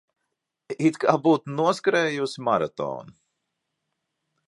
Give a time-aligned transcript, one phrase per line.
[0.89, 3.19] It kā būtu noskrējusi maratonu.